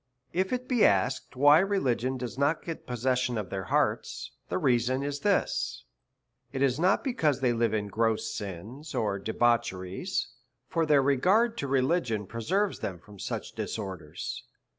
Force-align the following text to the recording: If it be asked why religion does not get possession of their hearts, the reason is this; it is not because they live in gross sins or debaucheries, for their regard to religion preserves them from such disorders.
If 0.33 0.51
it 0.51 0.67
be 0.67 0.83
asked 0.83 1.35
why 1.35 1.59
religion 1.59 2.17
does 2.17 2.35
not 2.35 2.63
get 2.63 2.87
possession 2.87 3.37
of 3.37 3.51
their 3.51 3.65
hearts, 3.65 4.31
the 4.49 4.57
reason 4.57 5.03
is 5.03 5.19
this; 5.19 5.83
it 6.51 6.63
is 6.63 6.79
not 6.79 7.03
because 7.03 7.39
they 7.39 7.53
live 7.53 7.75
in 7.75 7.85
gross 7.87 8.33
sins 8.33 8.95
or 8.95 9.19
debaucheries, 9.19 10.29
for 10.67 10.87
their 10.87 11.03
regard 11.03 11.55
to 11.59 11.67
religion 11.67 12.25
preserves 12.25 12.79
them 12.79 12.97
from 12.97 13.19
such 13.19 13.51
disorders. 13.53 14.43